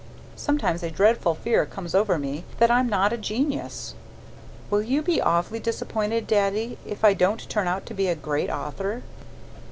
Sometimes 0.35 0.81
a 0.81 0.89
dreadful 0.89 1.35
fear 1.35 1.63
comes 1.63 1.93
over 1.93 2.17
me 2.17 2.43
that 2.57 2.71
I'm 2.71 2.89
not 2.89 3.13
a 3.13 3.17
genius. 3.17 3.93
Will 4.71 4.81
you 4.81 5.03
be 5.03 5.21
awfully 5.21 5.59
disappointed, 5.59 6.25
Daddy, 6.25 6.79
if 6.83 7.05
I 7.05 7.13
don't 7.13 7.47
turn 7.47 7.67
out 7.67 7.85
to 7.85 7.93
be 7.93 8.07
a 8.07 8.15
great 8.15 8.49
author? 8.49 9.03